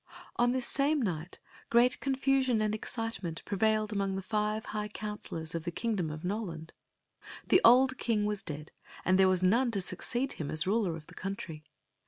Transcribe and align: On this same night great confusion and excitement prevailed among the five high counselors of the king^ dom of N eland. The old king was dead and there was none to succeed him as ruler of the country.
On 0.37 0.49
this 0.49 0.65
same 0.65 0.99
night 0.99 1.37
great 1.69 1.99
confusion 1.99 2.59
and 2.59 2.73
excitement 2.73 3.45
prevailed 3.45 3.93
among 3.93 4.15
the 4.15 4.23
five 4.23 4.65
high 4.73 4.87
counselors 4.87 5.53
of 5.53 5.63
the 5.63 5.71
king^ 5.71 5.95
dom 5.95 6.09
of 6.09 6.25
N 6.25 6.31
eland. 6.31 6.69
The 7.49 7.61
old 7.63 7.99
king 7.99 8.25
was 8.25 8.41
dead 8.41 8.71
and 9.05 9.19
there 9.19 9.29
was 9.29 9.43
none 9.43 9.69
to 9.69 9.79
succeed 9.79 10.31
him 10.33 10.49
as 10.49 10.65
ruler 10.65 10.95
of 10.95 11.05
the 11.05 11.13
country. 11.13 11.63